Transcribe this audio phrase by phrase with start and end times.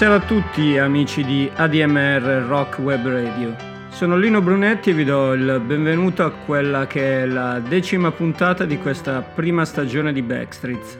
[0.00, 3.54] Buonasera a tutti amici di ADMR Rock Web Radio.
[3.90, 8.64] Sono Lino Brunetti e vi do il benvenuto a quella che è la decima puntata
[8.64, 10.98] di questa prima stagione di Backstreets.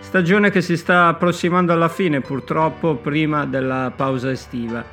[0.00, 4.84] Stagione che si sta approssimando alla fine purtroppo prima della pausa estiva.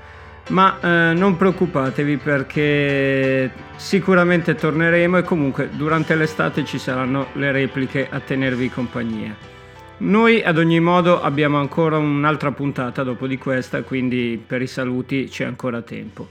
[0.48, 8.08] Ma eh, non preoccupatevi perché sicuramente torneremo e comunque durante l'estate ci saranno le repliche
[8.10, 9.52] a tenervi compagnia.
[10.02, 15.26] Noi ad ogni modo abbiamo ancora un'altra puntata dopo di questa, quindi per i saluti
[15.26, 16.28] c'è ancora tempo.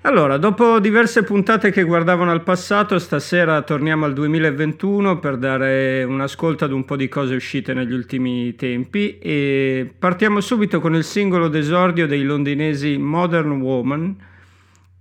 [0.00, 6.20] Allora, dopo diverse puntate che guardavano al passato, stasera torniamo al 2021 per dare un
[6.20, 11.04] ascolto ad un po' di cose uscite negli ultimi tempi e partiamo subito con il
[11.04, 14.16] singolo d'esordio dei londinesi Modern Woman,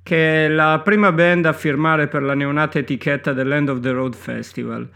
[0.04, 4.14] che è la prima band a firmare per la neonata etichetta dell'End of the Road
[4.14, 4.88] Festival.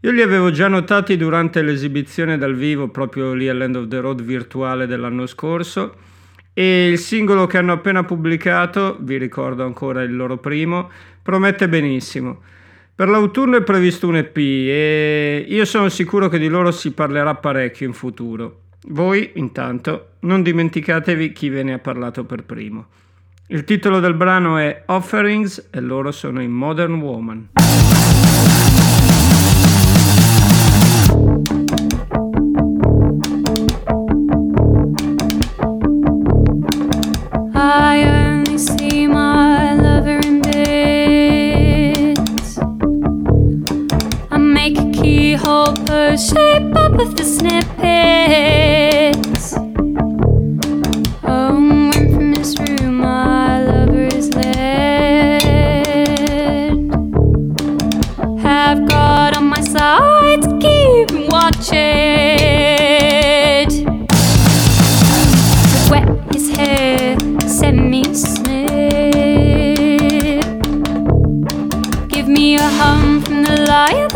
[0.00, 4.22] Io li avevo già notati durante l'esibizione dal vivo, proprio lì all'End of the Road
[4.22, 5.94] virtuale dell'anno scorso
[6.58, 10.90] e il singolo che hanno appena pubblicato, vi ricordo ancora il loro primo,
[11.22, 12.40] promette benissimo.
[12.94, 17.34] Per l'autunno è previsto un EP e io sono sicuro che di loro si parlerà
[17.34, 18.60] parecchio in futuro.
[18.86, 22.86] Voi, intanto, non dimenticatevi chi ve ne ha parlato per primo.
[23.48, 27.48] Il titolo del brano è Offerings e loro sono in Modern Woman.
[46.16, 47.76] Shape up with the snippets.
[51.24, 55.12] Oh, from this room my lover is led.
[58.40, 61.86] Have God on my side to keep watch it.
[65.90, 68.86] Wet his hair, send me snip.
[72.08, 74.14] Give me a hum from the light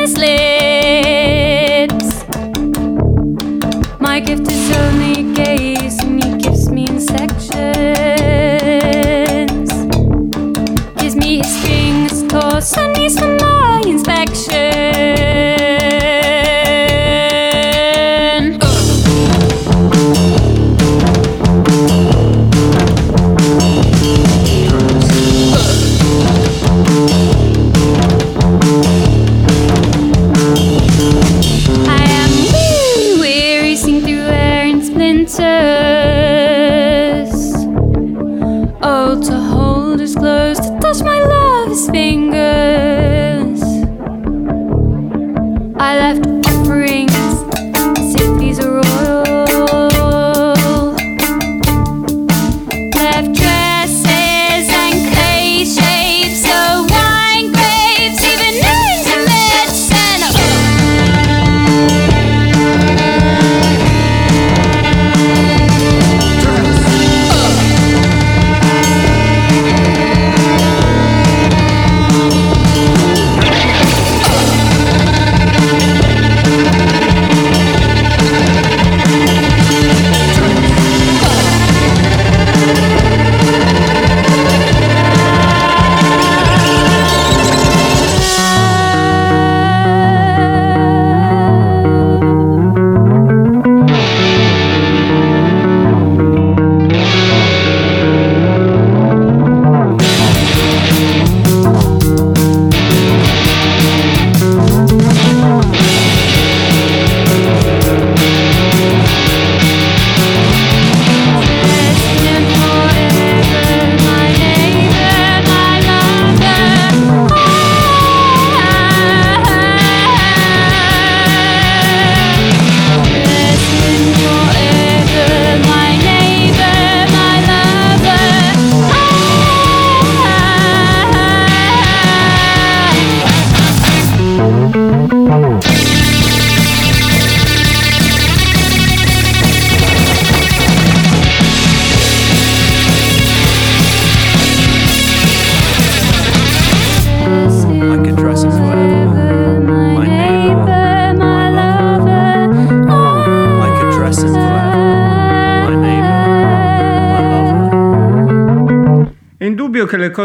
[0.00, 0.40] his lips.
[4.20, 7.50] gift is only gaze, and he gives me in sections.
[11.00, 13.16] Gives me his fingers, toss, and he's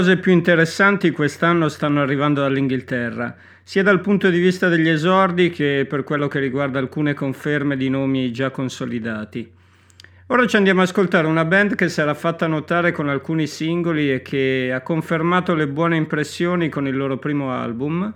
[0.05, 5.87] cose più interessanti quest'anno stanno arrivando dall'Inghilterra, sia dal punto di vista degli esordi che
[5.89, 9.51] per quello che riguarda alcune conferme di nomi già consolidati.
[10.27, 14.13] Ora ci andiamo ad ascoltare una band che si era fatta notare con alcuni singoli
[14.13, 18.13] e che ha confermato le buone impressioni con il loro primo album,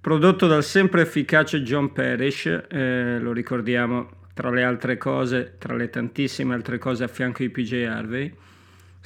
[0.00, 5.90] prodotto dal sempre efficace John Parrish, eh, lo ricordiamo tra le altre cose, tra le
[5.90, 8.32] tantissime altre cose a fianco di PJ Harvey.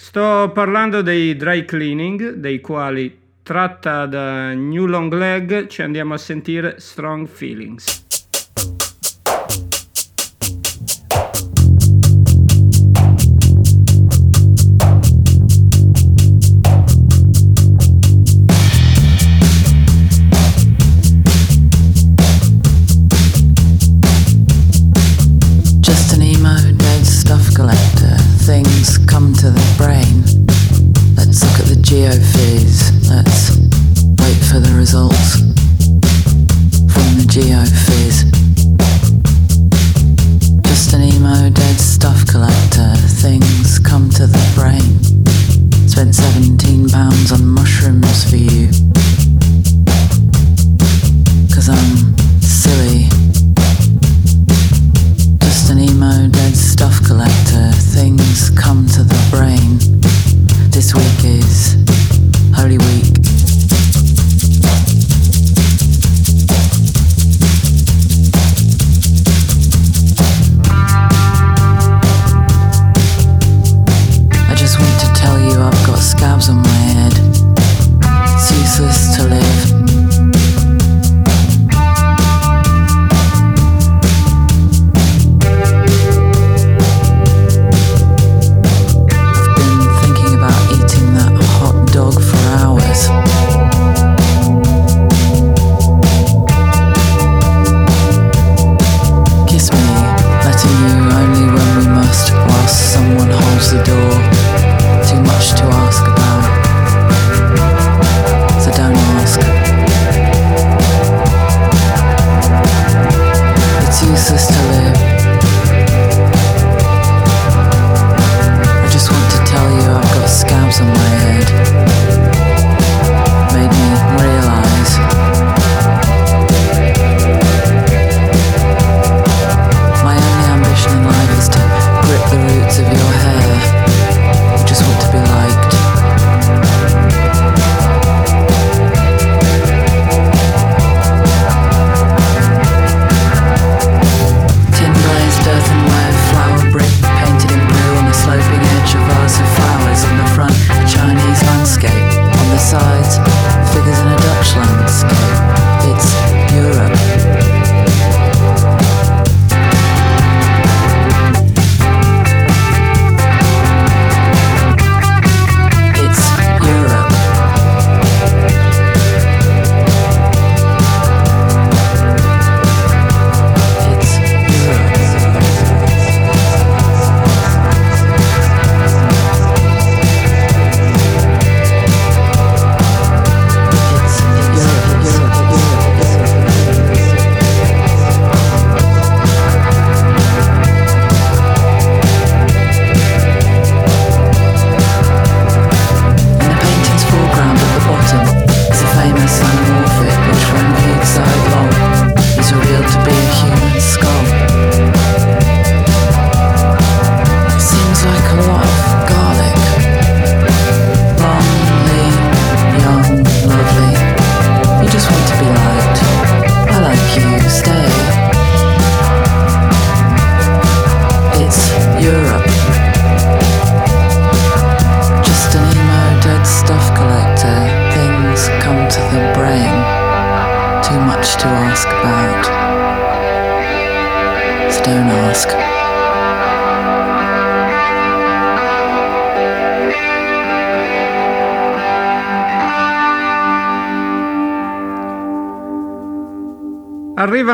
[0.02, 6.16] Sto parlando dei Dry Cleaning, dei quali tratta da New Long Leg ci andiamo a
[6.16, 8.08] sentire Strong Feelings.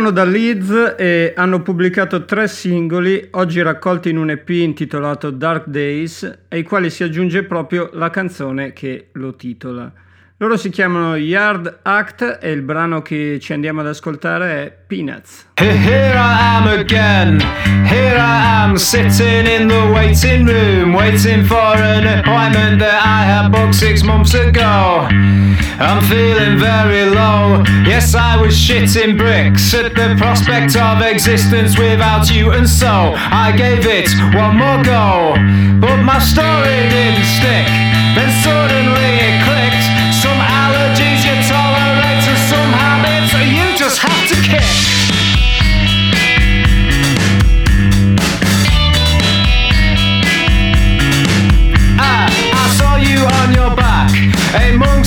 [0.06, 5.66] Arrivano da Leeds e hanno pubblicato tre singoli, oggi raccolti in un EP intitolato Dark
[5.66, 9.92] Days, ai quali si aggiunge proprio la canzone che lo titola.
[10.38, 15.46] Loro si chiamano Yard Act e il brano che ci andiamo ad ascoltare è Peanuts.
[15.54, 17.40] Here I am again.
[17.88, 23.50] Here I am sitting in the waiting room, waiting for an appointment that I had
[23.50, 25.08] booked six months ago.
[25.80, 27.62] I'm feeling very low.
[27.86, 33.52] Yes, I was shitting bricks at the prospect of existence without you, and so I
[33.56, 35.32] gave it one more go.
[35.80, 37.66] But my story didn't stick.
[38.14, 39.55] Then suddenly it clicked.
[51.98, 52.46] Ah,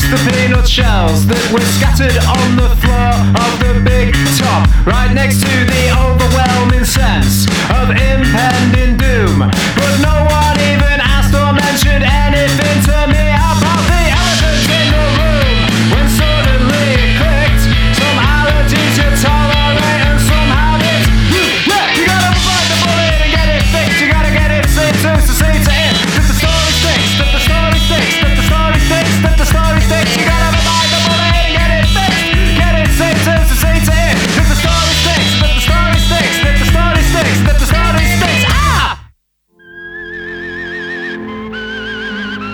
[0.10, 3.14] the peanut shells that were scattered on the floor
[3.46, 4.10] of the big
[4.42, 7.46] top, right next to the overwhelming sense
[7.78, 9.38] of impending doom.
[9.78, 10.39] But no one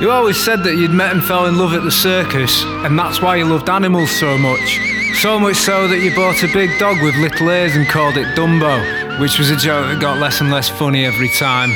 [0.06, 3.24] You always said that you'd met and fell in love at the circus, and that's
[3.24, 4.80] why you loved animals so much.
[5.16, 8.28] So much so that you bought a big dog with little ears and called it
[8.38, 11.72] Dumbo, which was a joke that got less and less funny every time.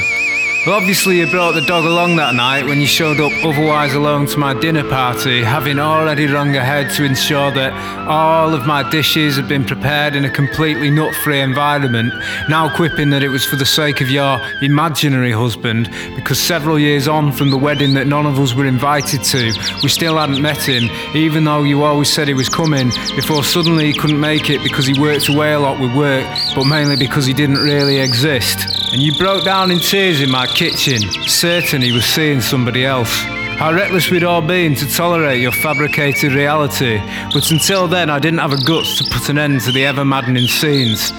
[0.69, 4.27] Well, obviously, you brought the dog along that night when you showed up otherwise alone
[4.27, 7.73] to my dinner party, having already rung ahead to ensure that
[8.07, 12.13] all of my dishes had been prepared in a completely nut free environment,
[12.49, 17.07] now quipping that it was for the sake of your imaginary husband, because several years
[17.07, 20.61] on from the wedding that none of us were invited to, we still hadn't met
[20.61, 20.83] him,
[21.15, 24.85] even though you always said he was coming, before suddenly he couldn't make it because
[24.85, 28.78] he worked away a lot with work, but mainly because he didn't really exist.
[28.91, 33.13] And you broke down in tears in my kitchen, certain he was seeing somebody else.
[33.60, 37.00] How reckless we'd all been to tolerate your fabricated reality,
[37.31, 40.03] but until then I didn't have the guts to put an end to the ever
[40.03, 41.13] maddening scenes.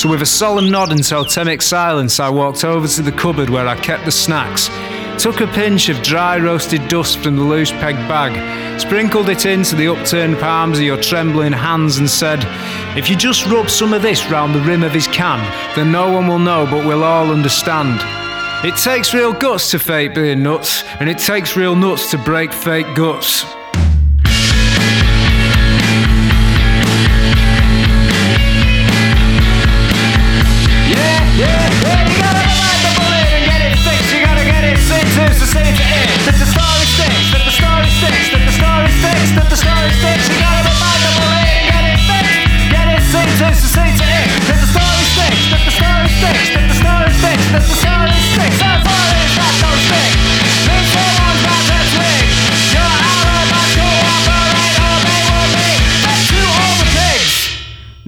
[0.00, 3.66] So, with a solemn nod and totemic silence, I walked over to the cupboard where
[3.66, 4.68] I kept the snacks,
[5.22, 9.76] took a pinch of dry roasted dust from the loose peg bag, sprinkled it into
[9.76, 12.40] the upturned palms of your trembling hands, and said,
[12.98, 15.38] If you just rub some of this round the rim of his can,
[15.76, 18.00] then no one will know, but we'll all understand.
[18.66, 22.52] It takes real guts to fake being nuts, and it takes real nuts to break
[22.52, 23.44] fake guts.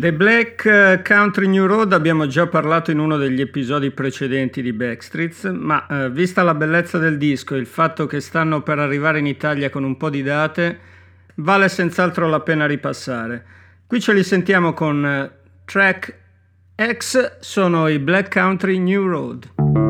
[0.04, 4.74] The Black eh, Country New Road abbiamo già parlato in uno degli episodi precedenti di
[4.74, 9.20] Backstreets, ma eh, vista la bellezza del disco e il fatto che stanno per arrivare
[9.20, 10.78] in Italia con un po' di date,
[11.36, 13.46] vale senz'altro la pena ripassare.
[13.86, 15.30] Qui ce li sentiamo con eh,
[15.64, 16.14] track
[16.76, 19.83] X, sono i Black Country New Road.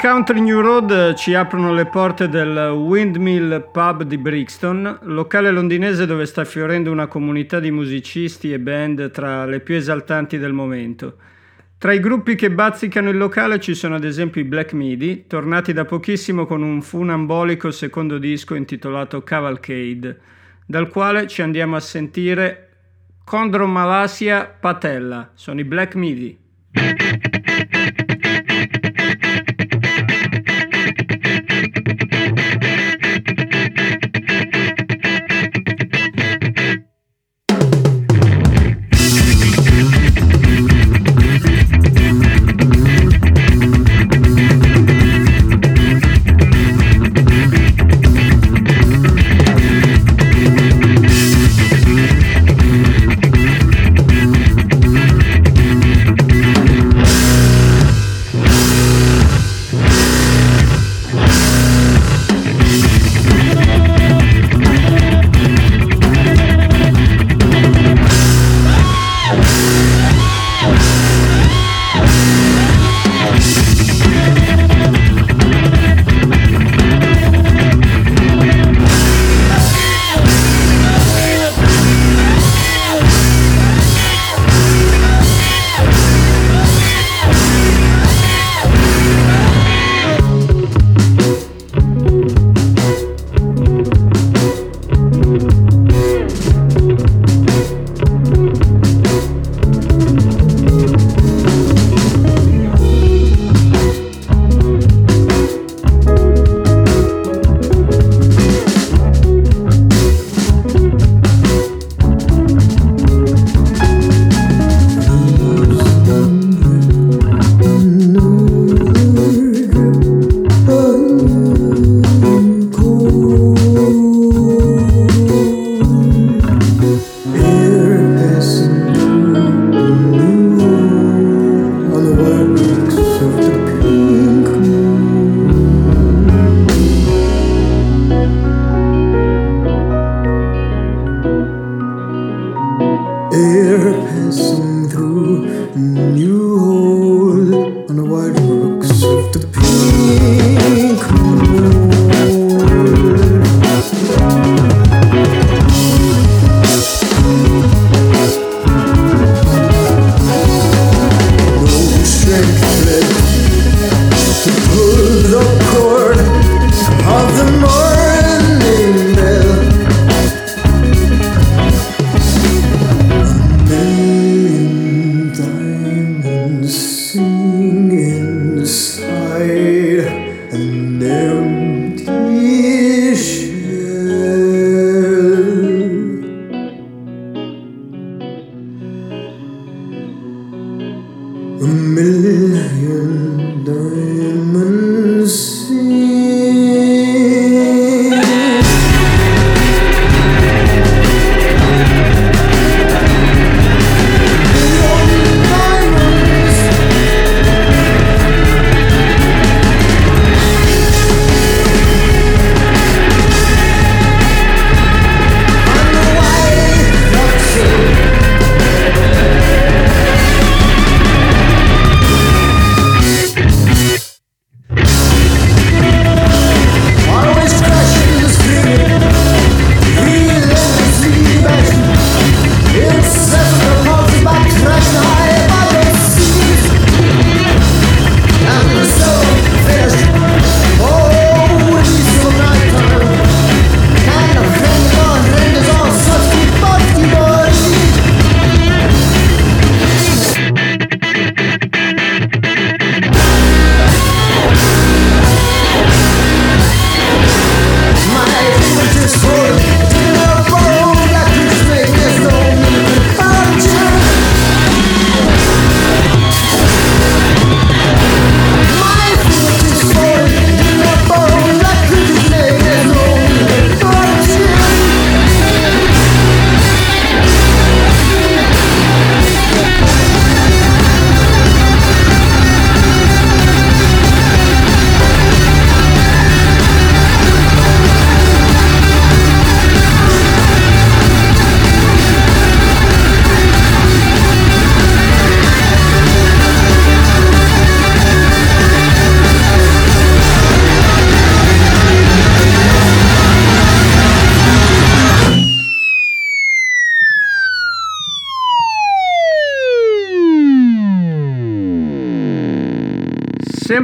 [0.00, 6.24] Country New Road ci aprono le porte del Windmill Pub di Brixton, locale londinese dove
[6.24, 11.18] sta fiorendo una comunità di musicisti e band tra le più esaltanti del momento.
[11.76, 15.74] Tra i gruppi che bazzicano il locale ci sono ad esempio i Black Midi, tornati
[15.74, 20.18] da pochissimo con un funambolico secondo disco intitolato Cavalcade,
[20.64, 22.68] dal quale ci andiamo a sentire
[23.22, 26.38] Condromalacia patella, sono i Black Midi.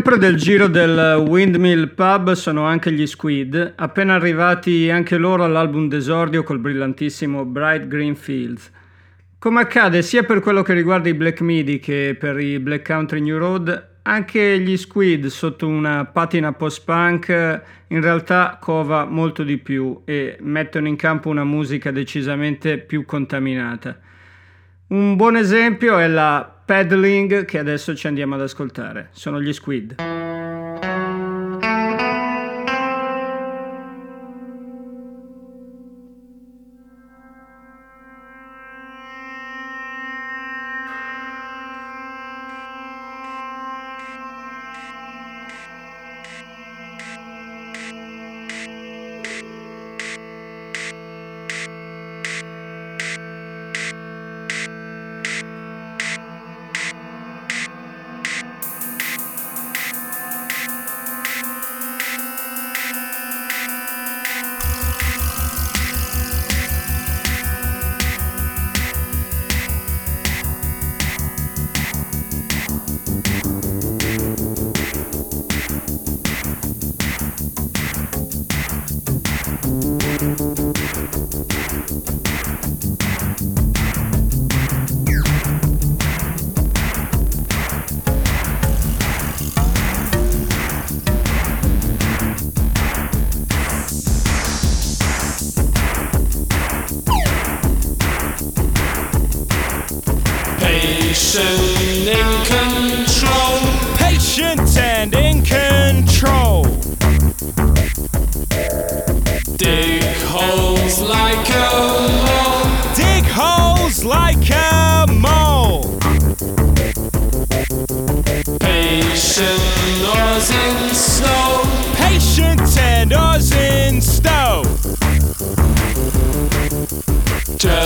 [0.06, 5.88] Sempre del giro del Windmill Pub sono anche gli Squid, appena arrivati anche loro all'album
[5.88, 8.70] d'esordio col brillantissimo Bright Green Fields.
[9.36, 13.20] Come accade sia per quello che riguarda i Black Midi che per i Black Country
[13.20, 20.02] New Road, anche gli Squid sotto una patina post-punk in realtà cova molto di più
[20.04, 23.98] e mettono in campo una musica decisamente più contaminata.
[24.86, 29.10] Un buon esempio è la Paddling che adesso ci andiamo ad ascoltare.
[29.12, 30.25] Sono gli Squid.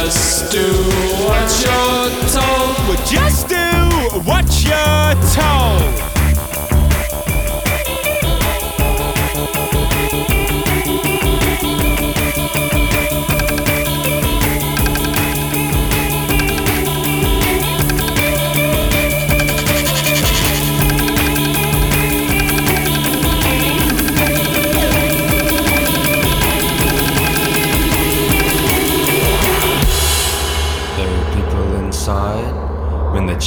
[0.03, 0.65] Just do
[1.27, 2.10] what you're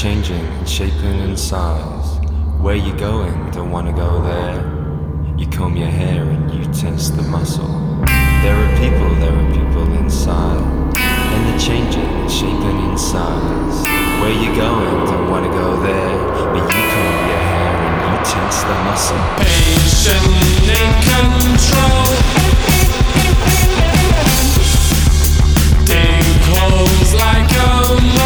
[0.03, 2.19] changing and shaping in size.
[2.59, 3.51] Where you going?
[3.51, 4.59] Don't wanna go there.
[5.37, 7.73] You comb your hair and you tense the muscle.
[8.43, 10.61] There are people, there are people inside.
[11.33, 13.77] And they're changing and shaping in size.
[14.19, 15.05] Where you going?
[15.05, 16.17] Don't wanna go there.
[16.51, 19.23] But you comb your hair and you tense the muscle.
[19.39, 20.27] Patient
[20.79, 22.03] in control.
[25.87, 28.22] Dang close like a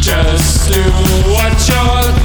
[0.00, 0.82] Just do
[1.30, 2.17] what you're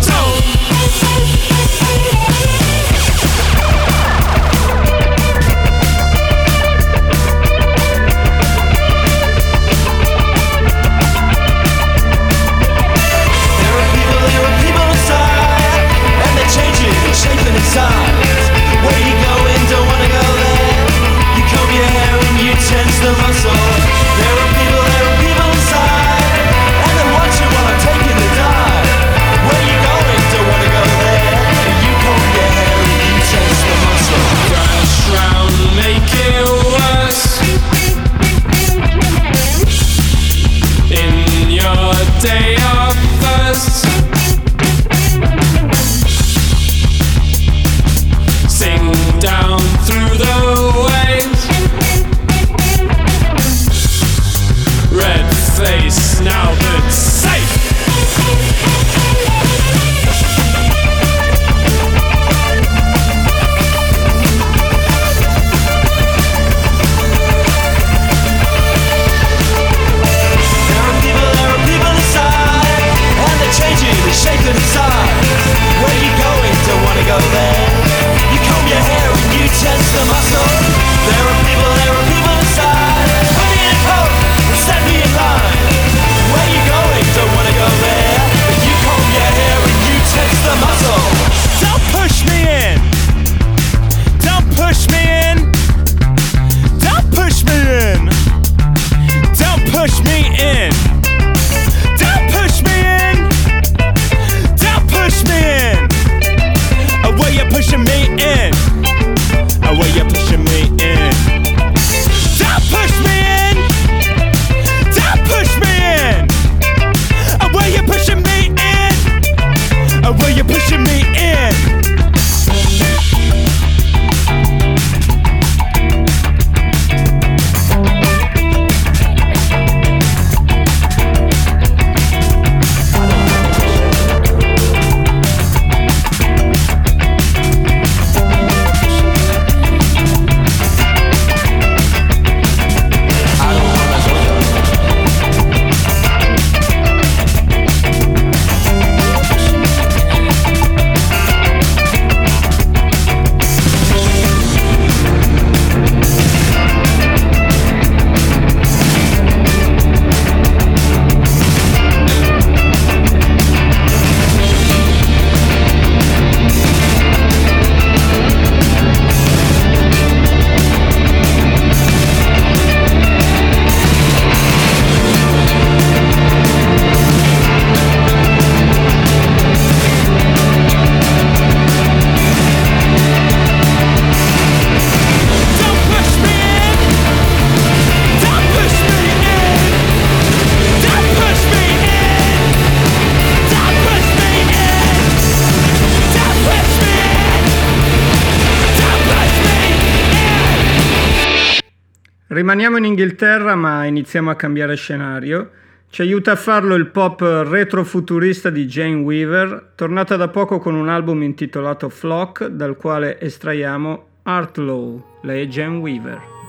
[203.55, 205.49] ma iniziamo a cambiare scenario.
[205.89, 210.89] Ci aiuta a farlo il pop retrofuturista di Jane Weaver, tornata da poco con un
[210.89, 215.19] album intitolato Flock, dal quale estraiamo Art Low.
[215.21, 216.42] Lei è Jane Weaver.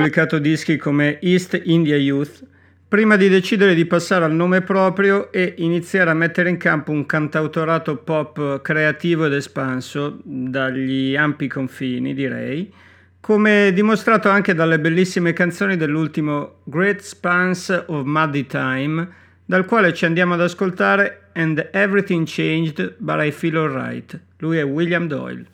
[0.00, 2.42] Pubblicato dischi come East India Youth,
[2.88, 7.04] prima di decidere di passare al nome proprio e iniziare a mettere in campo un
[7.04, 12.72] cantautorato pop creativo ed espanso dagli ampi confini, direi,
[13.20, 19.06] come dimostrato anche dalle bellissime canzoni dell'ultimo Great Spans of Muddy Time,
[19.44, 24.18] dal quale ci andiamo ad ascoltare And Everything Changed, but I Feel Alright.
[24.38, 25.44] Lui è William Doyle.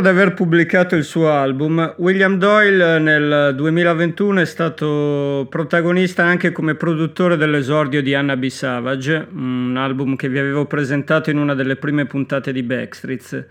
[0.00, 6.74] Ad aver pubblicato il suo album, William Doyle nel 2021 è stato protagonista anche come
[6.74, 8.46] produttore dell'esordio di Anna B.
[8.46, 13.44] Savage, un album che vi avevo presentato in una delle prime puntate di Backstreets,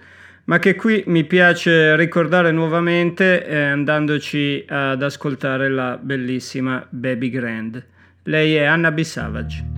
[0.45, 7.85] ma che qui mi piace ricordare nuovamente eh, andandoci ad ascoltare la bellissima Baby Grand.
[8.23, 9.01] Lei è Anna B.
[9.01, 9.68] Savage.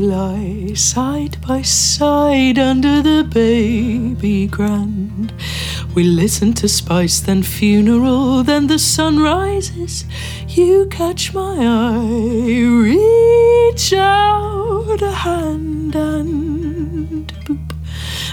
[0.00, 5.32] Lie side by side under the baby grand,
[5.94, 10.04] We listen to Spice, then funeral, then the sun rises.
[10.48, 17.72] You catch my eye, reach out a hand and boop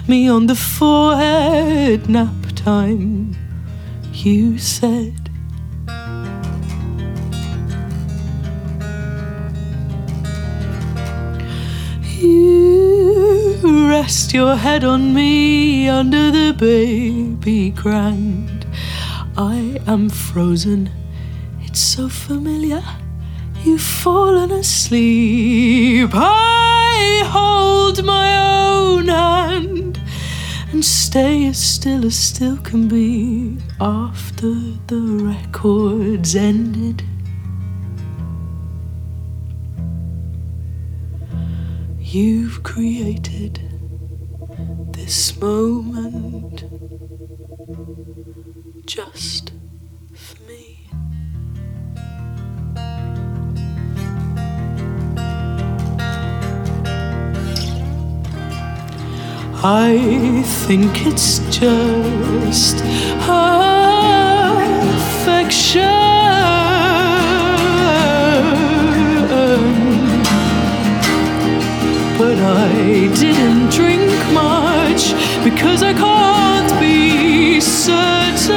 [0.08, 2.10] me on the forehead.
[2.10, 3.38] Nap time,
[4.12, 5.23] you said.
[13.94, 18.66] Rest your head on me under the baby grand.
[19.38, 20.90] I am frozen,
[21.62, 22.84] it's so familiar.
[23.64, 26.10] You've fallen asleep.
[26.12, 30.02] I hold my own hand
[30.72, 34.54] and stay as still as still can be after
[34.88, 37.04] the record's ended.
[42.00, 43.63] You've created
[45.44, 46.64] moment
[48.86, 49.52] just
[50.14, 50.88] for me.
[59.66, 62.78] I think it's just
[64.96, 65.90] affection
[72.18, 74.63] but I didn't drink much
[75.44, 78.56] because I can't be certain.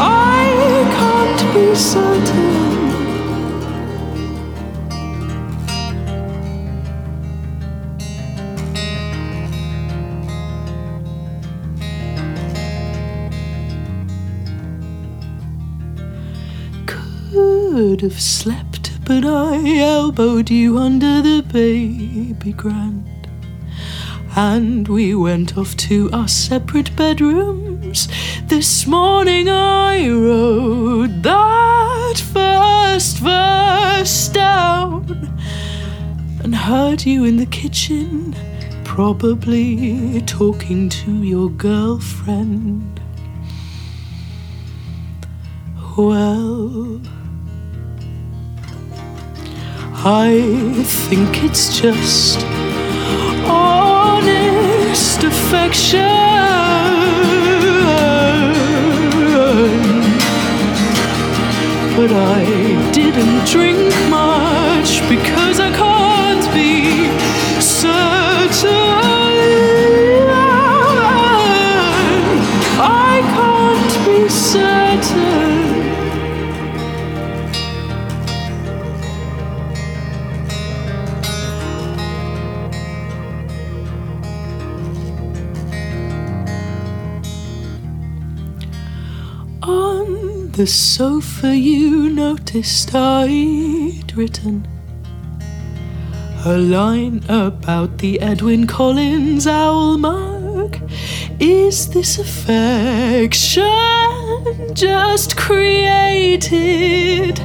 [0.00, 2.52] I can't be certain.
[16.86, 18.61] Could have slept,
[19.12, 23.28] but I elbowed you under the baby grand.
[24.34, 28.08] And we went off to our separate bedrooms.
[28.46, 35.04] This morning I wrote that first verse down
[36.42, 38.34] and heard you in the kitchen,
[38.82, 42.98] probably talking to your girlfriend.
[45.98, 47.02] Well,
[50.04, 52.44] I think it's just
[53.46, 56.00] honest affection.
[61.94, 67.08] But I didn't drink much because I can't be
[67.60, 69.01] certain.
[90.52, 94.68] The sofa, you noticed I'd written
[96.44, 100.78] a line about the Edwyn Collins owl mark.
[101.40, 103.64] Is this affection
[104.74, 107.38] just created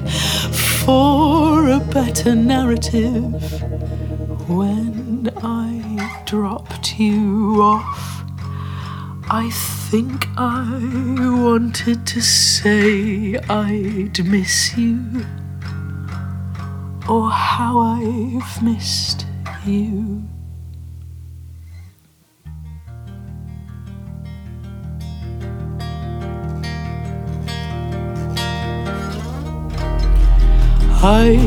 [0.52, 3.62] for a better narrative?
[4.50, 8.26] When I dropped you off,
[9.30, 9.50] I
[9.90, 10.82] think I
[11.46, 15.26] wanted to say I'd miss you,
[17.08, 19.26] or how I've missed
[19.66, 20.24] you.
[31.02, 31.38] I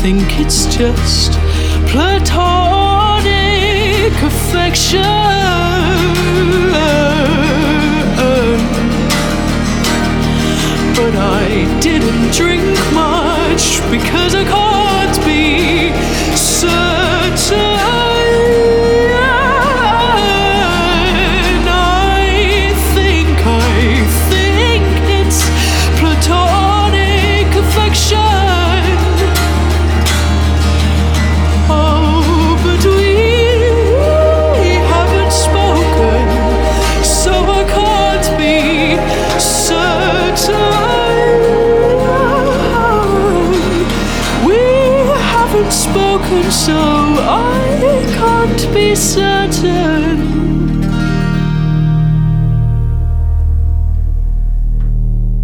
[0.00, 1.32] think it's just
[1.88, 2.22] platonic
[4.22, 5.50] affection.
[11.10, 12.62] But I didn't drink
[12.94, 14.69] much because I can't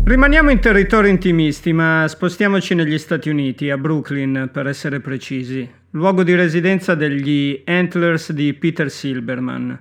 [0.05, 5.69] Rimaniamo in territori intimisti, ma spostiamoci negli Stati Uniti, a Brooklyn per essere precisi.
[5.93, 9.81] luogo di residenza degli Antlers di Peter Silberman.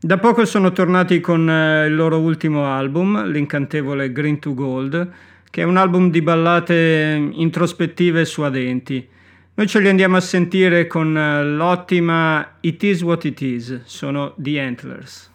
[0.00, 5.10] Da poco sono tornati con eh, il loro ultimo album, l'incantevole Green to Gold,
[5.50, 9.06] che è un album di ballate introspettive e suadenti.
[9.54, 14.34] Noi ce li andiamo a sentire con eh, l'ottima It Is What It Is, sono
[14.38, 15.30] The Antlers.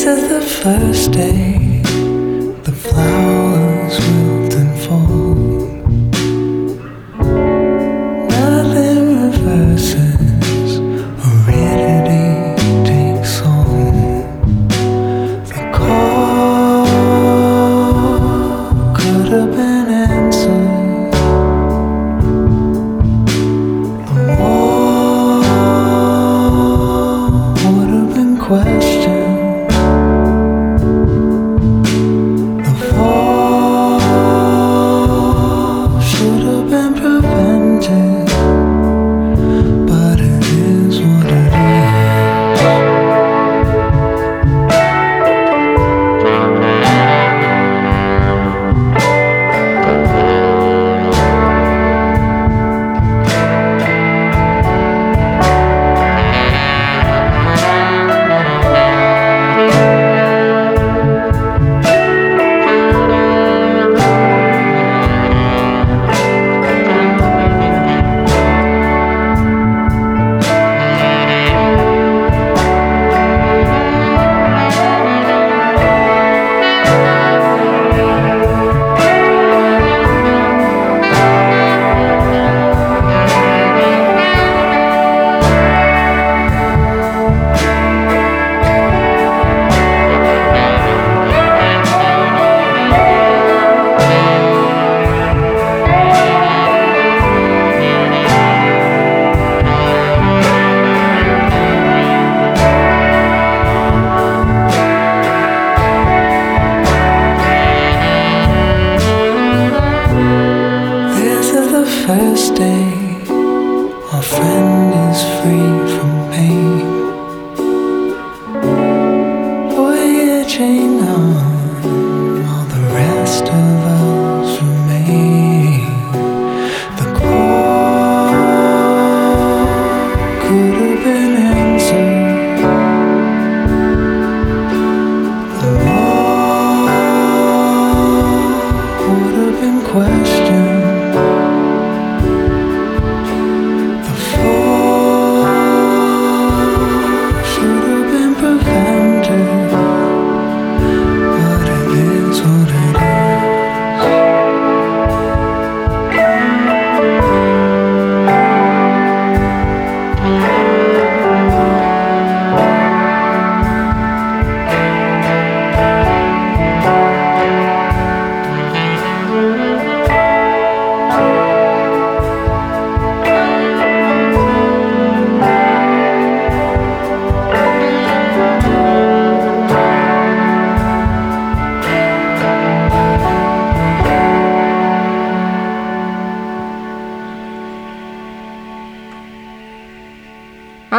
[0.00, 1.82] to the first day,
[2.64, 3.49] the flower.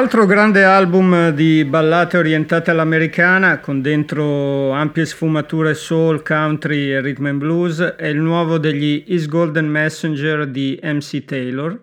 [0.02, 7.28] Altro grande album di ballate orientate all'americana, con dentro ampie sfumature soul, country e rhythm
[7.28, 11.80] and blues, è il nuovo degli East Golden Messenger di MC Taylor.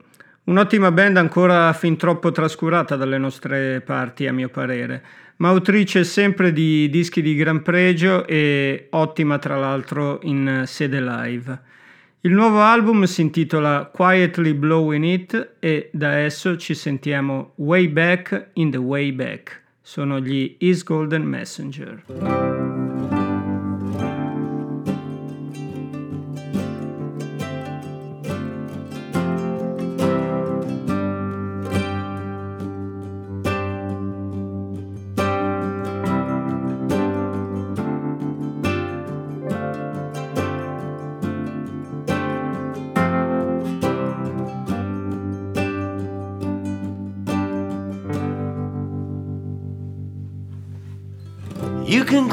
[0.46, 5.00] Un'ottima band ancora fin troppo trascurata dalle nostre parti, a mio parere,
[5.36, 11.67] ma autrice sempre di dischi di gran pregio e ottima tra l'altro in sede live.
[12.22, 18.50] Il nuovo album si intitola Quietly Blowing It e da esso ci sentiamo Way Back
[18.54, 19.62] in the Way Back.
[19.80, 22.97] Sono gli East Golden Messenger.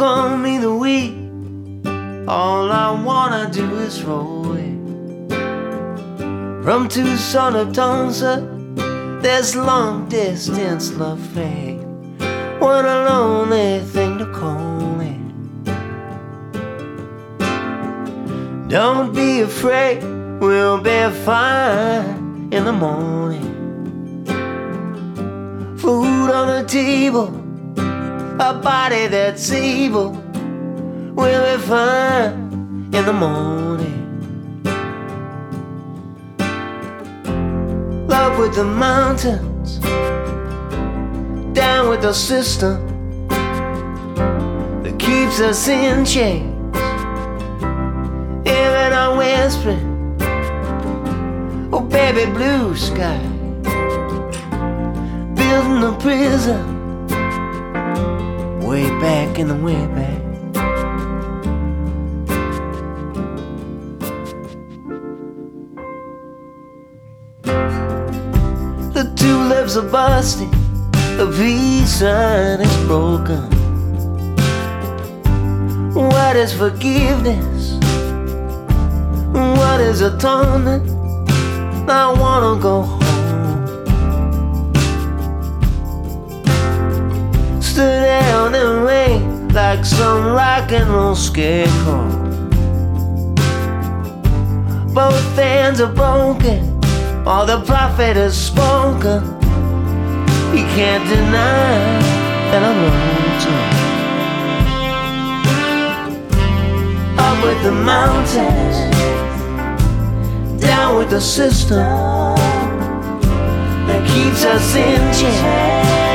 [0.06, 1.16] Call me the weed.
[2.28, 4.72] All I wanna do is roll away.
[6.64, 8.34] From Tucson to Tulsa,
[9.24, 11.82] there's long distance love fade.
[12.60, 15.24] What a lonely thing to call it.
[18.70, 20.04] Don't be afraid,
[20.40, 23.54] we'll be fine in the morning.
[25.82, 27.45] Food on the table,
[28.40, 30.12] a body that's evil.
[31.16, 32.34] We'll be fine
[32.94, 34.02] in the morning.
[38.08, 39.80] Love with the mountains,
[41.56, 43.28] down with the system
[44.84, 46.76] that keeps us in chains.
[48.46, 50.18] Even our whispering,
[51.72, 53.18] oh baby, blue sky
[55.36, 56.75] building a prison
[58.76, 60.22] way back in the way back.
[68.94, 70.52] The tulips are busting,
[71.16, 73.44] the peace sign is broken.
[75.94, 77.80] What is forgiveness?
[79.32, 80.84] What is atonement?
[81.90, 83.05] I wanna go home.
[89.76, 92.08] Like some rock and roll scarecrow.
[94.94, 96.80] Both hands are broken,
[97.28, 99.22] all the prophet has spoken.
[100.54, 102.00] He can't deny
[102.52, 103.66] that I'm lonesome.
[107.20, 108.78] Up with the mountains,
[110.62, 111.80] down with the system
[113.88, 116.15] that keeps us in chains.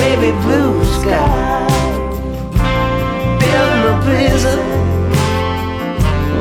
[0.00, 1.66] Baby blue sky,
[3.38, 4.60] building a prison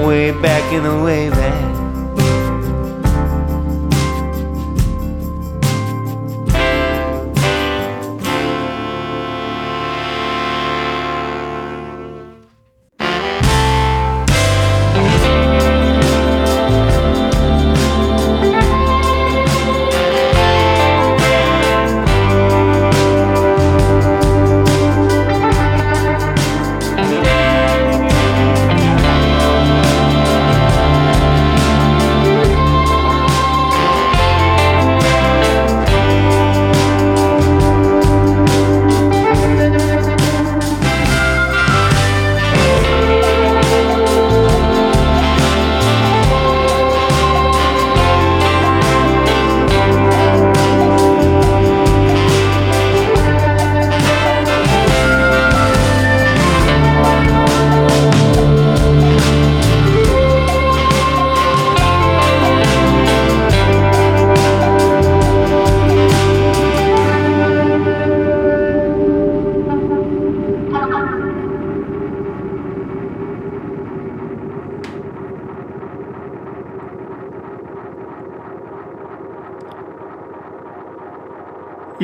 [0.07, 1.78] way back in the way back.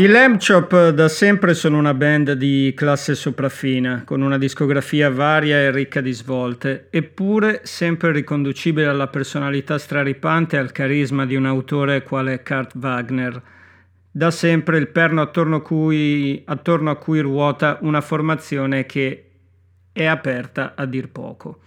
[0.06, 5.58] I Lamb Chop da sempre sono una band di classe sopraffina, con una discografia varia
[5.58, 11.48] e ricca di svolte, eppure sempre riconducibile alla personalità straripante e al carisma di un
[11.48, 13.42] autore quale Kurt Wagner.
[14.12, 19.30] Da sempre il perno attorno cui, attorno a cui ruota una formazione che
[19.92, 21.62] è aperta a dir poco.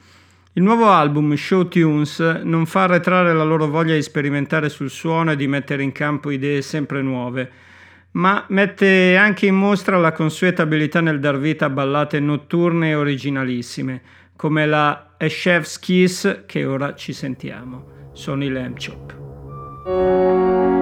[0.52, 5.32] Il nuovo album Show Tunes non fa arretrare la loro voglia di sperimentare sul suono
[5.32, 7.66] e di mettere in campo idee sempre nuove,
[8.12, 12.94] ma mette anche in mostra la consueta abilità nel dar vita a ballate notturne e
[12.94, 14.02] originalissime,
[14.36, 17.96] come la A Chef's Kiss che ora ci sentiamo.
[18.12, 20.76] Sono i Lamb Chop.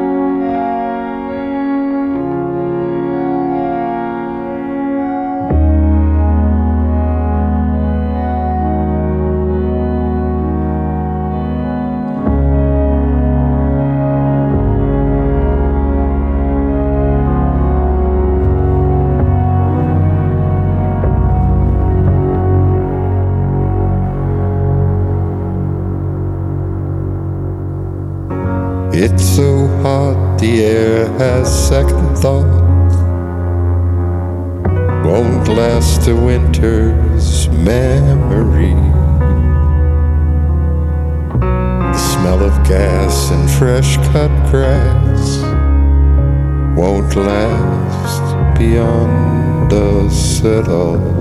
[31.47, 32.97] Second thoughts.
[35.07, 38.75] Won't last a winter's memory.
[41.93, 45.39] The smell of gas and fresh cut grass
[46.77, 49.73] won't last beyond
[50.45, 51.16] at all.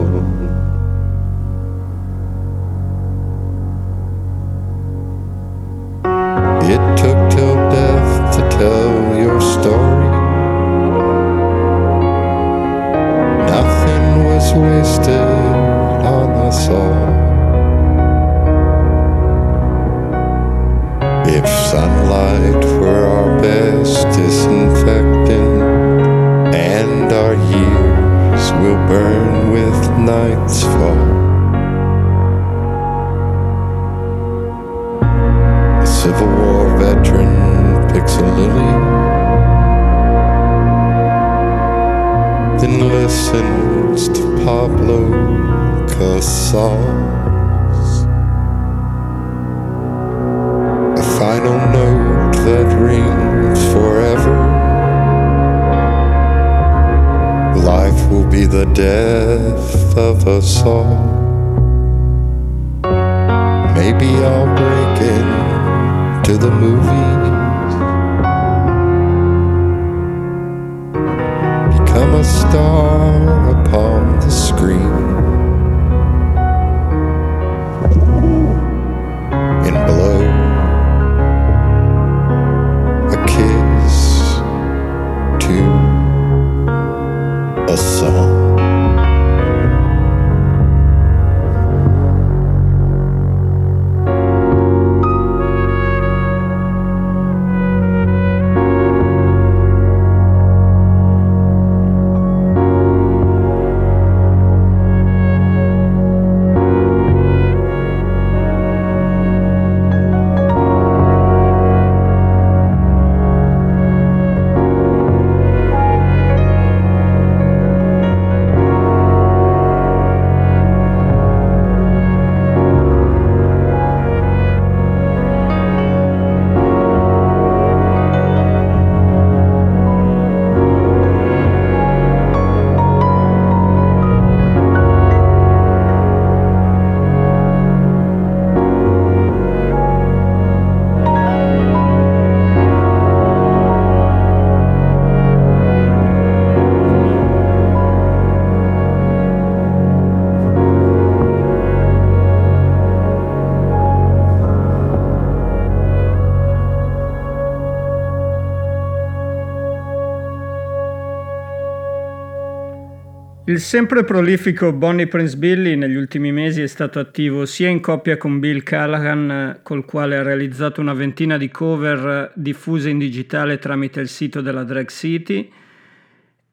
[163.55, 168.17] Il sempre prolifico Bonnie Prince Billy negli ultimi mesi è stato attivo sia in coppia
[168.17, 174.01] con Bill Callahan, col quale ha realizzato una ventina di cover diffuse in digitale tramite
[174.01, 175.49] il sito della Drag City,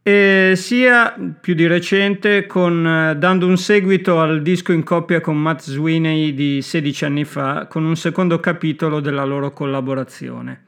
[0.00, 5.62] e sia più di recente con, dando un seguito al disco in coppia con Matt
[5.62, 10.66] Sweeney di 16 anni fa, con un secondo capitolo della loro collaborazione.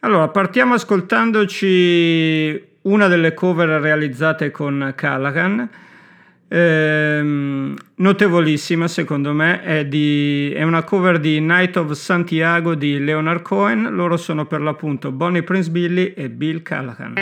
[0.00, 5.68] Allora, partiamo ascoltandoci una delle cover realizzate con Callahan,
[6.48, 13.42] ehm, notevolissima secondo me, è, di, è, una cover di Night of Santiago di Leonard
[13.42, 17.14] Cohen, loro sono per l'appunto Bonnie Prince Billy e Bill Callahan.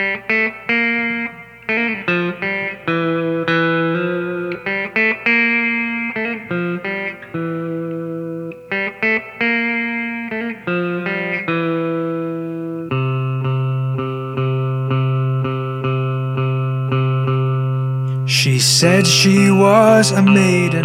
[19.20, 20.82] She was a maiden,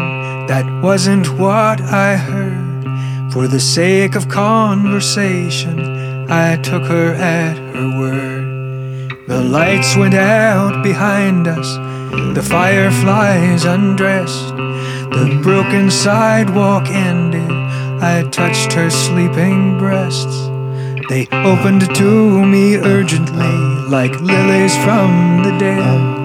[0.48, 3.32] that wasn't what I heard.
[3.32, 5.80] For the sake of conversation,
[6.30, 9.30] I took her at her word.
[9.30, 11.76] The lights went out behind us,
[12.36, 14.50] the fireflies undressed,
[15.16, 17.50] the broken sidewalk ended.
[18.04, 20.50] I touched her sleeping breasts.
[21.08, 23.56] They opened to me urgently,
[23.88, 26.25] like lilies from the dead.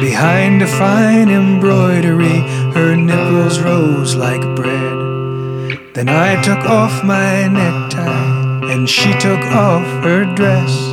[0.00, 2.40] Behind a fine embroidery,
[2.74, 4.96] her nipples rose like bread.
[5.94, 10.92] Then I took off my necktie, and she took off her dress.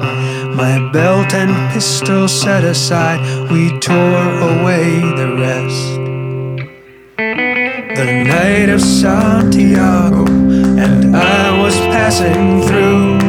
[0.56, 3.20] My belt and pistol set aside,
[3.52, 6.00] we tore away the rest.
[7.98, 13.20] The night of Santiago, and I was passing through.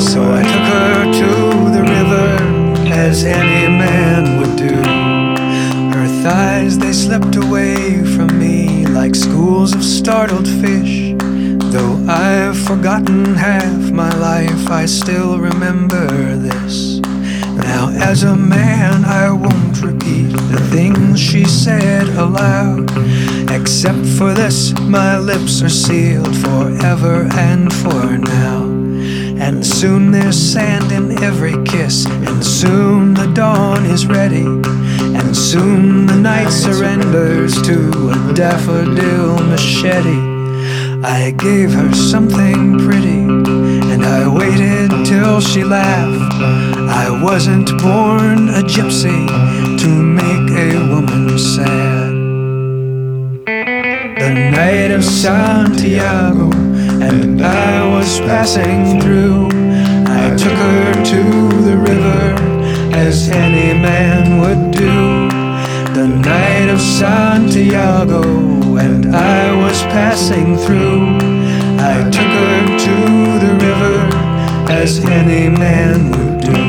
[0.00, 1.30] So I took her to
[1.76, 2.28] the river,
[2.92, 4.33] as any man
[6.24, 11.12] thighs, they slipped away from me like schools of startled fish.
[11.74, 16.06] Though I've forgotten half my life, I still remember
[16.36, 16.98] this.
[17.68, 22.90] Now As a man, I won't repeat the things she said aloud.
[23.50, 28.62] Except for this, my lips are sealed forever and for now.
[29.44, 34.46] And soon there's sand in every kiss, and soon the dawn is ready.
[35.34, 40.20] Soon the night surrenders to a daffodil machete.
[41.02, 43.18] I gave her something pretty,
[43.92, 46.34] and I waited till she laughed.
[46.88, 49.26] I wasn't born a gypsy
[49.80, 52.12] to make a woman sad.
[53.44, 56.52] The night of Santiago,
[57.02, 59.48] and I was passing through.
[60.06, 61.22] I took her to
[61.62, 65.03] the river, as any man would do.
[65.94, 68.22] The night of Santiago,
[68.76, 71.18] and I was passing through.
[71.78, 72.96] I took her to
[73.44, 73.96] the river,
[74.72, 76.62] as any man would do.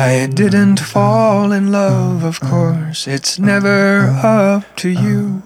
[0.00, 5.42] I didn't fall in love, of course, it's never up to you.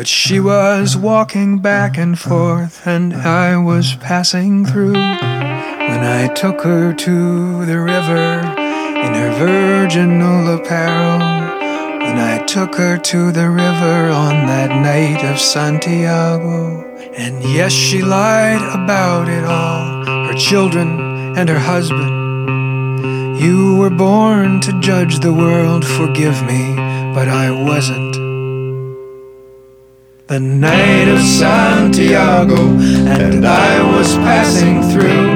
[0.00, 4.94] But she was walking back and forth, and I was passing through.
[4.94, 8.40] When I took her to the river
[9.04, 11.18] in her virginal apparel,
[12.00, 16.82] when I took her to the river on that night of Santiago.
[17.14, 23.38] And yes, she lied about it all her children and her husband.
[23.38, 26.74] You were born to judge the world, forgive me,
[27.12, 28.09] but I wasn't.
[30.30, 35.26] The night of Santiago, and I was passing through.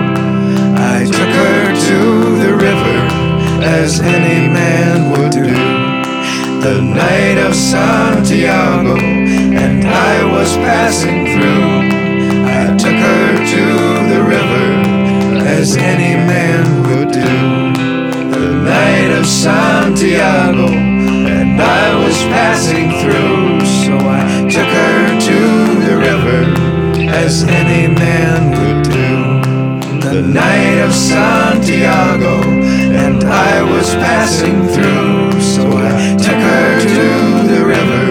[0.79, 1.99] I took her to
[2.39, 2.99] the river,
[3.65, 5.51] as any man would do.
[6.63, 11.91] The night of Santiago, and I was passing through.
[12.47, 13.65] I took her to
[14.15, 17.65] the river, as any man would do
[18.31, 23.64] the night of Santiago, and I was passing through,
[27.23, 30.11] as any man would do.
[30.11, 32.43] The night of Santiago,
[33.05, 37.09] and I was passing through, so I took her to
[37.53, 38.07] the river,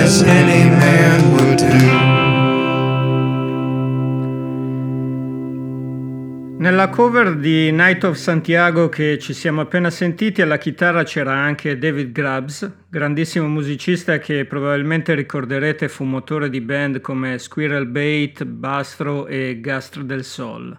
[0.00, 0.93] as any man
[6.84, 11.78] Nella cover di Night of Santiago che ci siamo appena sentiti alla chitarra c'era anche
[11.78, 19.26] David Grubbs, grandissimo musicista che probabilmente ricorderete fu motore di band come Squirrel Bait, Bastro
[19.26, 20.78] e Gastro del Sol.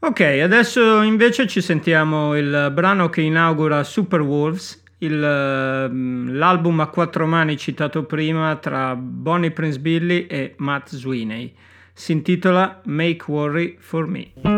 [0.00, 7.28] Ok, adesso invece ci sentiamo il brano che inaugura Super Wolves, il, l'album a quattro
[7.28, 11.54] mani citato prima tra Bonnie Prince Billy e Matt Sweeney.
[11.92, 14.51] Si intitola Make Worry for Me.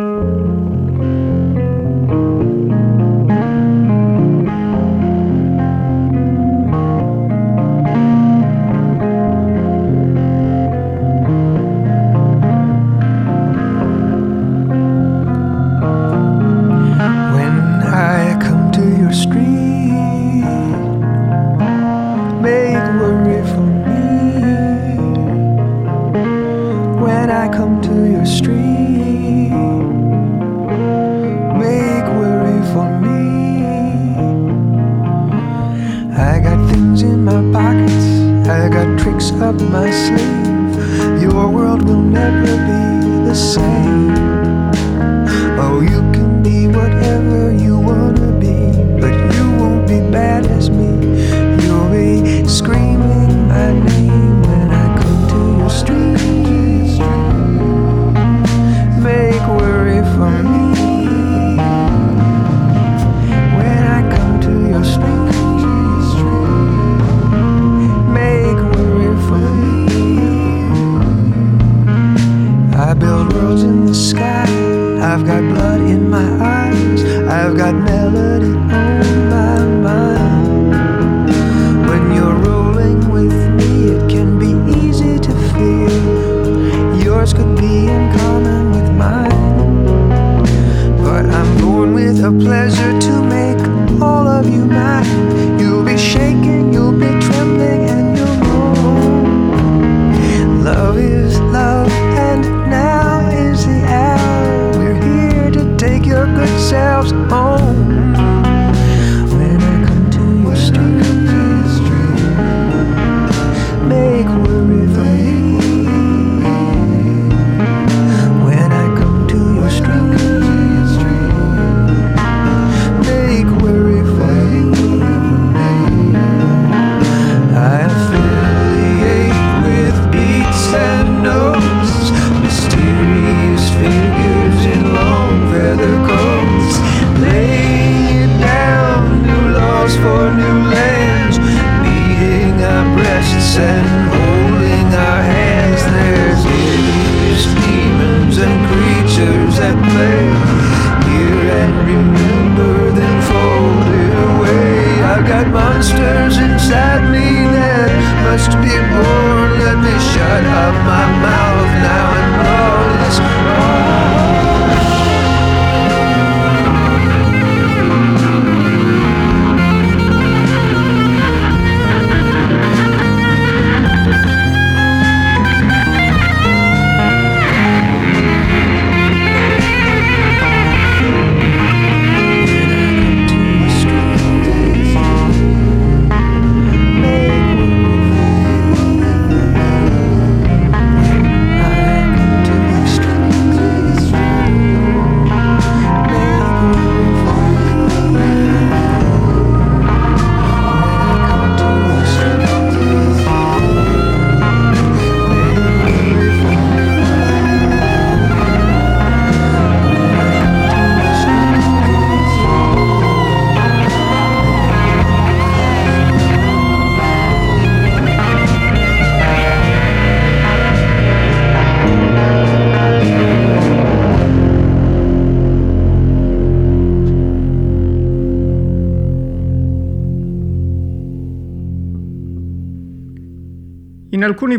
[158.47, 158.84] Must be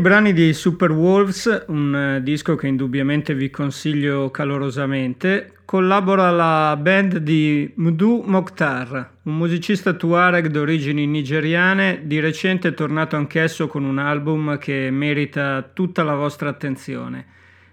[0.05, 7.17] brani di Super Wolves, un eh, disco che indubbiamente vi consiglio calorosamente, collabora la band
[7.17, 14.59] di Mdu Mokhtar, un musicista tuareg d'origini nigeriane, di recente tornato anch'esso con un album
[14.59, 17.25] che merita tutta la vostra attenzione.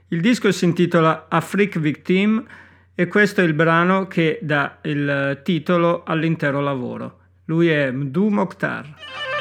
[0.08, 2.42] Il disco si intitola Afrique Victim
[2.94, 7.18] e questo è il brano che dà il titolo all'intero lavoro.
[7.44, 9.31] Lui è Mdu Mokhtar.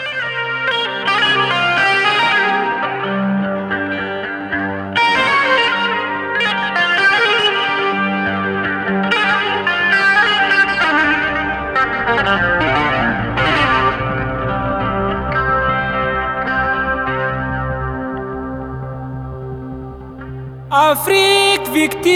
[20.91, 22.11] Afrique victime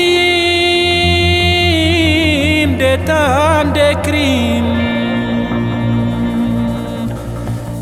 [2.77, 4.75] de tant de crimes.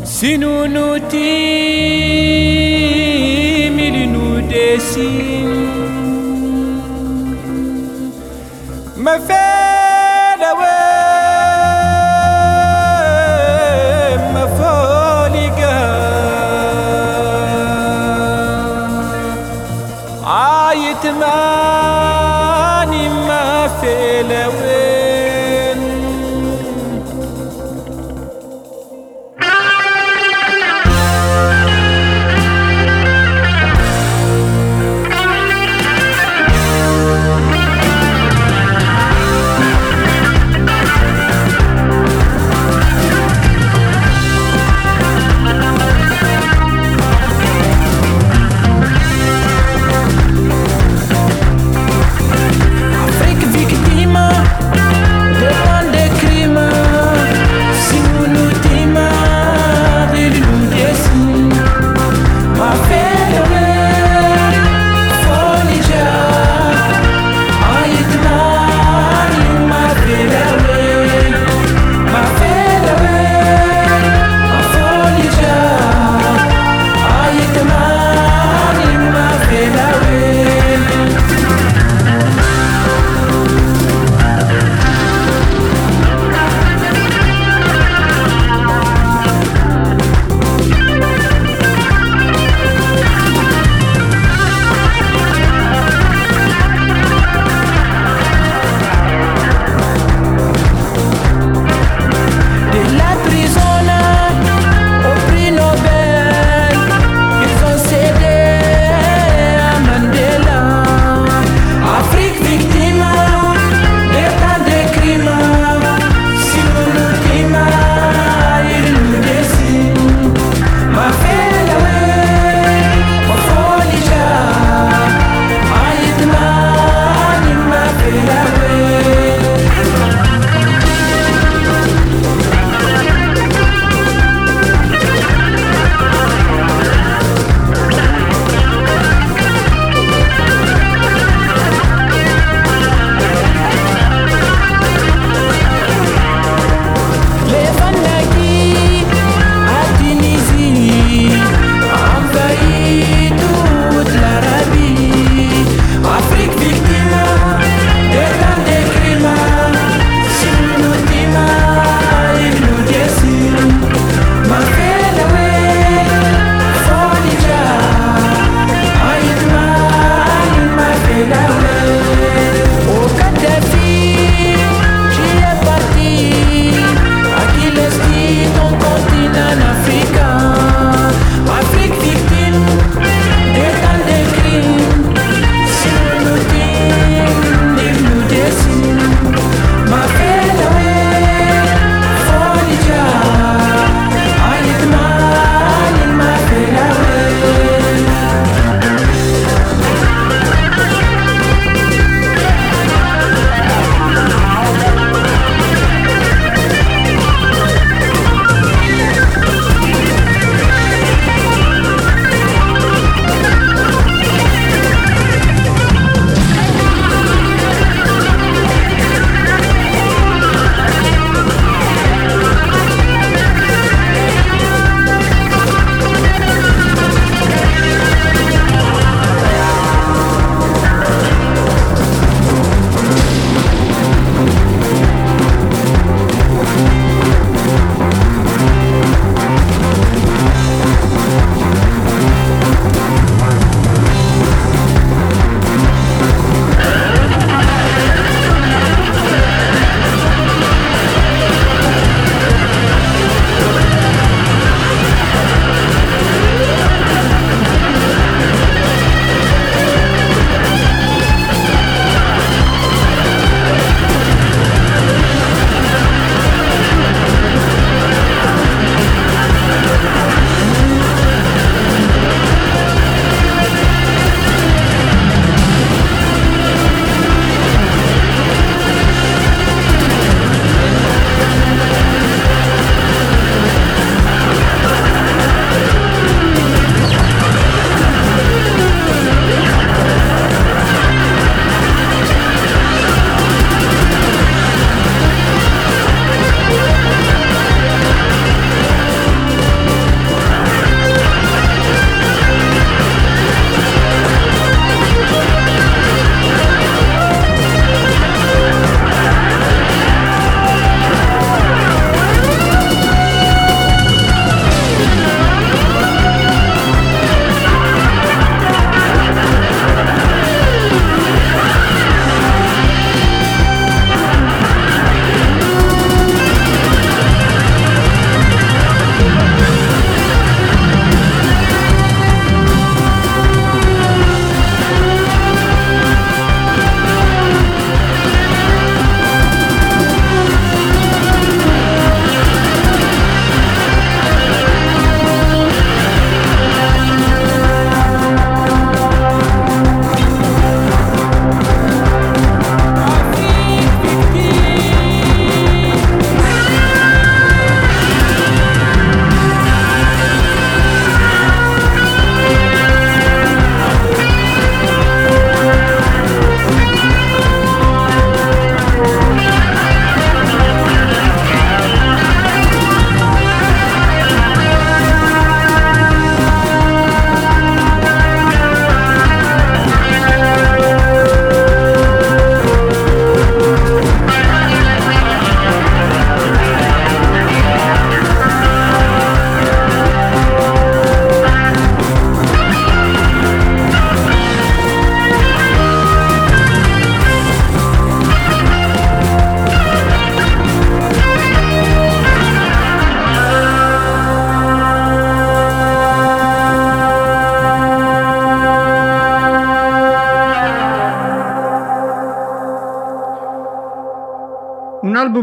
[0.04, 1.20] Si nous nous tîmes,
[3.88, 5.64] il nous dessine.
[8.96, 9.43] Me fait
[21.04, 21.83] Ayetmani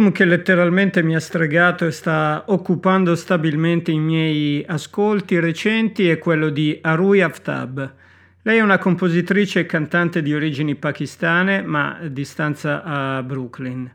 [0.02, 6.18] L'album che letteralmente mi ha stregato e sta occupando stabilmente i miei ascolti recenti è
[6.18, 7.94] quello di Arui Aftab.
[8.42, 13.92] Lei è una compositrice e cantante di origini pakistane, ma di stanza a Brooklyn.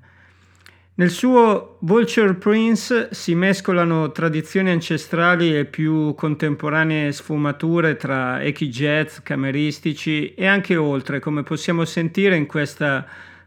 [0.94, 9.18] Nel suo Vulture Prince si mescolano tradizioni ancestrali e più contemporanee sfumature tra echi jazz,
[9.24, 13.04] cameristici e anche oltre, come possiamo sentire in questa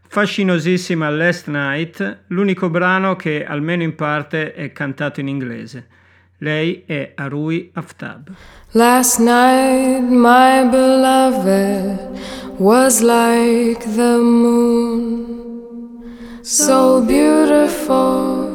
[0.09, 5.87] fascinosissima Last Night, l'unico brano che almeno in parte è cantato in inglese.
[6.39, 8.31] Lei è Arui Aftab.
[8.71, 12.19] Last night my beloved
[12.57, 16.01] was like the moon,
[16.41, 18.47] so beautiful.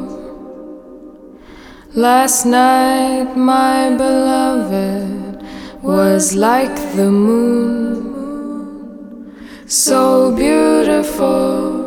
[1.93, 5.41] Last night my beloved
[5.81, 8.14] was like the moon
[9.67, 11.83] so beautiful.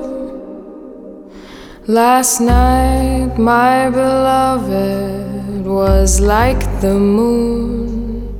[1.86, 8.34] Last night, my beloved was like the moon,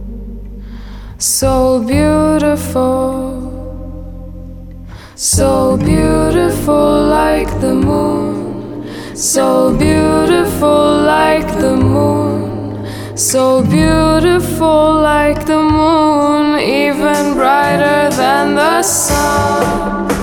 [1.19, 3.15] so beautiful,
[5.15, 12.28] so beautiful like the moon, so beautiful like the moon.
[13.19, 20.18] So beautiful like the moon, even brighter than the sun.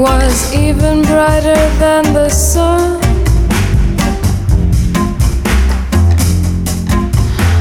[0.00, 3.00] Was even brighter than the sun.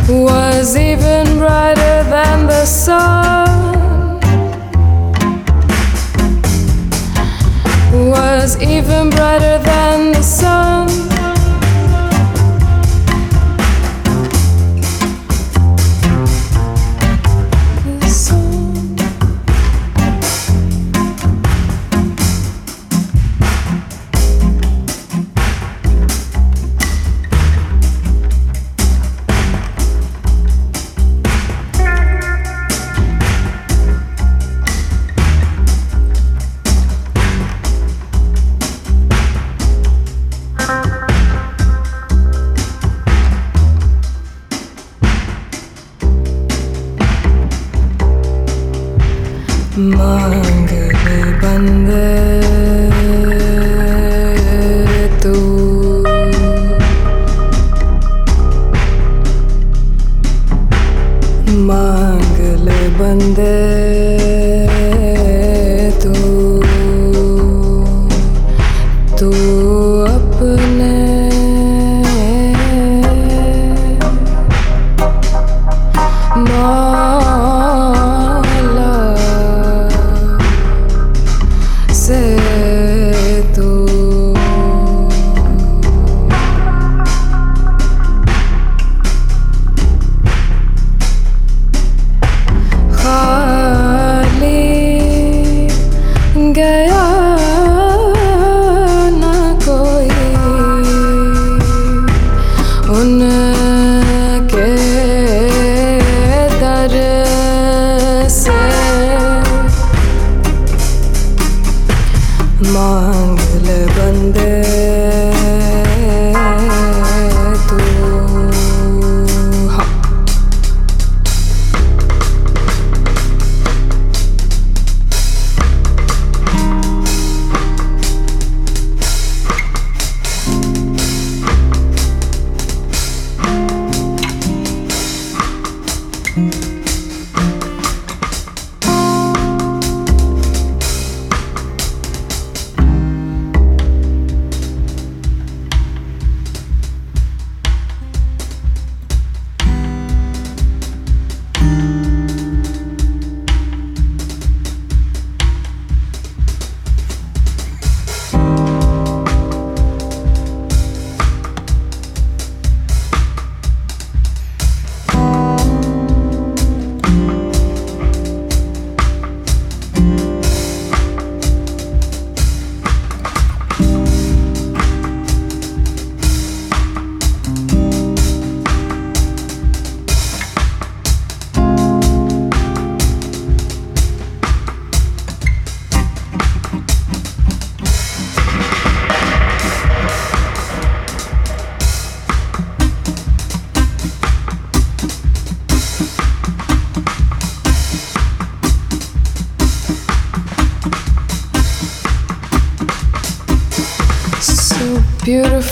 [0.07, 4.19] Was even brighter than the sun.
[8.09, 10.60] Was even brighter than the sun.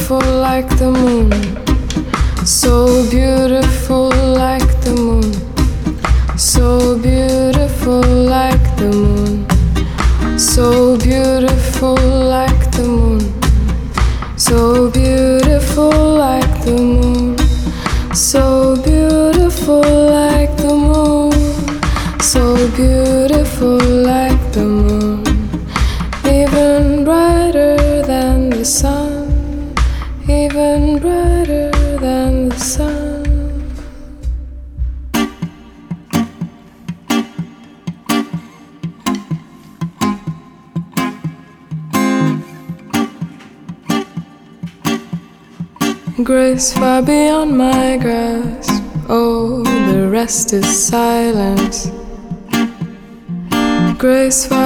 [0.10, 1.69] Beautiful like the moon,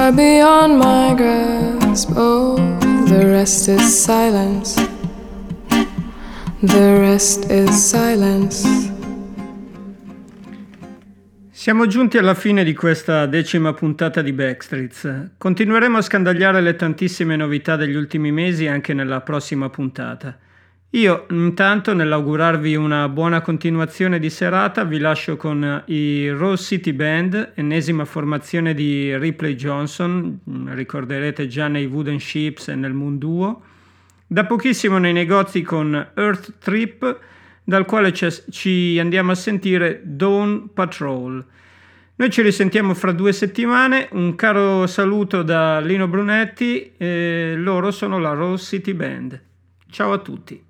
[0.04, 2.10] far beyond my grasp.
[2.14, 2.56] Oh,
[3.06, 4.74] the rest is silence.
[6.60, 8.92] The rest is silence.
[11.50, 15.30] Siamo giunti alla fine di questa decima puntata di Backstreets.
[15.38, 20.38] Continueremo a scandagliare le tantissime novità degli ultimi mesi anche nella prossima puntata.
[20.94, 27.54] Io intanto nell'augurarvi una buona continuazione di serata vi lascio con i Rose City Band,
[27.56, 30.38] ennesima formazione di Ripley Johnson,
[30.68, 33.62] ricorderete già nei Wooden Ships e nel Moon Duo
[34.24, 37.18] da pochissimo nei negozi con Earth Trip,
[37.64, 41.44] dal quale ci andiamo a sentire Dawn Patrol.
[42.14, 46.92] Noi ci risentiamo fra due settimane, un caro saluto da Lino Brunetti,
[47.56, 49.42] loro sono la Rose City Band.
[49.90, 50.63] Ciao a tutti.